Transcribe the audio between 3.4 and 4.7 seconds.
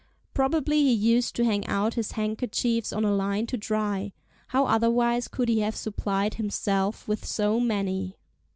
to dry; how